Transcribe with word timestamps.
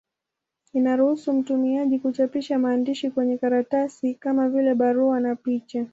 Inaruhusu 0.73 1.33
mtumiaji 1.33 1.99
kuchapisha 1.99 2.59
maandishi 2.59 3.11
kwenye 3.11 3.37
karatasi, 3.37 4.13
kama 4.15 4.49
vile 4.49 4.75
barua 4.75 5.19
na 5.19 5.35
picha. 5.35 5.85